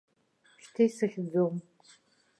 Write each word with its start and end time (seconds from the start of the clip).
Шьҭа 0.63 0.81
исыхьӡом. 0.87 1.55